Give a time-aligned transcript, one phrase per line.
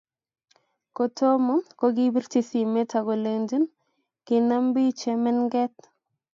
[0.95, 3.57] kutomo ko kipirchi simee akulenchi
[4.25, 5.75] kinam biich chemenket